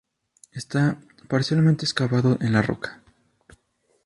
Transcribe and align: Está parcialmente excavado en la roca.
Está 0.51 0.99
parcialmente 1.29 1.85
excavado 1.85 2.39
en 2.41 2.53
la 2.53 2.63
roca. 2.63 3.03